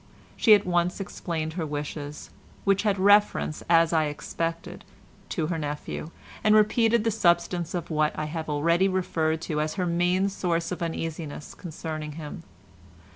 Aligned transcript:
She 0.35 0.55
at 0.55 0.65
once 0.65 0.99
explained 0.99 1.53
her 1.53 1.65
wishes, 1.67 2.31
which 2.63 2.81
had 2.81 2.97
reference, 2.97 3.61
as 3.69 3.93
I 3.93 4.05
expected, 4.05 4.83
to 5.29 5.45
her 5.45 5.59
nephew, 5.59 6.09
and 6.43 6.55
repeated 6.55 7.03
the 7.03 7.11
substance 7.11 7.75
of 7.75 7.91
what 7.91 8.17
I 8.17 8.25
have 8.25 8.49
already 8.49 8.87
referred 8.87 9.41
to 9.41 9.61
as 9.61 9.75
her 9.75 9.85
main 9.85 10.27
source 10.27 10.71
of 10.71 10.81
uneasiness 10.81 11.53
concerning 11.53 12.13
him. 12.13 12.41